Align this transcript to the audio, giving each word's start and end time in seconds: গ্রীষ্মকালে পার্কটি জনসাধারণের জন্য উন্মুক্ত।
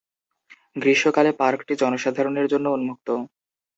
গ্রীষ্মকালে 0.75 1.31
পার্কটি 1.39 1.73
জনসাধারণের 1.81 2.47
জন্য 2.47 2.65
উন্মুক্ত। 2.69 3.07